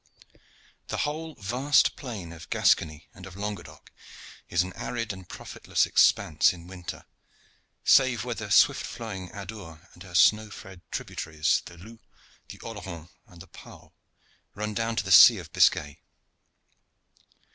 [0.87, 3.91] The whole vast plain of Gascony and of Languedoc
[4.49, 7.05] is an arid and profitless expanse in winter
[7.83, 12.01] save where the swift flowing Adour and her snow fed tributaries, the Louts,
[12.49, 13.93] the Oloron and the Pau,
[14.55, 16.01] run down to the sea of Biscay.